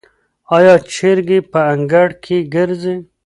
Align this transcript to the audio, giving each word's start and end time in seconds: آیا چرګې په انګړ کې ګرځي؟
آیا 0.57 0.75
چرګې 0.93 1.39
په 1.51 1.59
انګړ 1.73 2.07
کې 2.23 2.37
ګرځي؟ 2.53 2.95